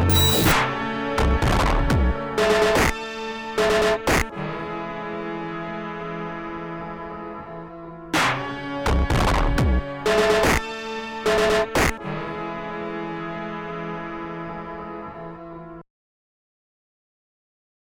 Bye. 0.00 0.29